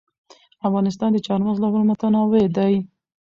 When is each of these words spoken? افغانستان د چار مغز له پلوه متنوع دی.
افغانستان 0.67 1.09
د 1.13 1.17
چار 1.27 1.39
مغز 1.45 1.57
له 1.61 1.67
پلوه 1.71 1.87
متنوع 1.89 2.43
دی. 2.57 2.73